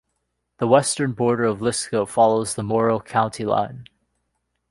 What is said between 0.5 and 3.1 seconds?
The western border of Lisco follows the Morrill